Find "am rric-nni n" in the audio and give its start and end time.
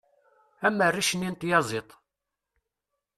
0.67-1.35